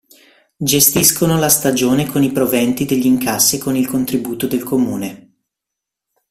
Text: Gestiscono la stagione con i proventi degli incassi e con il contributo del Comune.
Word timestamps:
Gestiscono 0.57 1.37
la 1.37 1.47
stagione 1.47 2.07
con 2.07 2.23
i 2.23 2.31
proventi 2.31 2.85
degli 2.85 3.05
incassi 3.05 3.57
e 3.57 3.59
con 3.59 3.75
il 3.75 3.85
contributo 3.85 4.47
del 4.47 4.63
Comune. 4.63 5.33